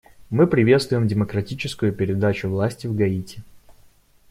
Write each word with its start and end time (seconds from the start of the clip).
Мы 0.31 0.47
приветствуем 0.47 1.05
демократическую 1.07 1.93
передачу 1.93 2.49
власти 2.49 2.87
в 2.87 2.95
Гаити. 2.95 3.43